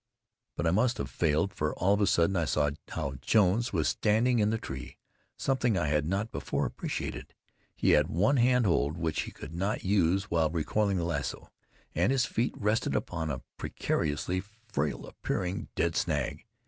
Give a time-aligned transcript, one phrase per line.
[0.55, 3.87] But I must have failed, for all of a sudden I saw how Jones was
[3.87, 4.97] standing in the tree,
[5.37, 7.35] something I had not before appreciated.
[7.75, 11.49] He had one hand hold, which he could not use while recoiling the lasso,
[11.93, 16.45] and his feet rested upon a precariously frail appearing, dead snag.